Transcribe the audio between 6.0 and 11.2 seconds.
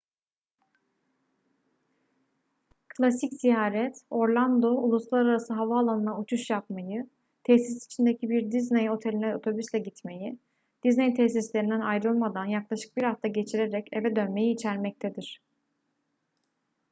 uçuş yapmayı tesis içindeki bir disney oteline otobüsle gitmeyi disney